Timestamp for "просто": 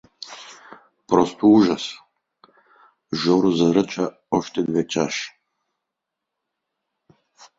1.07-1.45